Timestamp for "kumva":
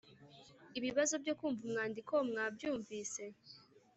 1.39-1.61